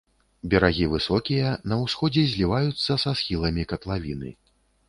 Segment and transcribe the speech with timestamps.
[0.53, 4.29] Берагі высокія, на ўсходзе зліваюцца са схіламі катлавіны.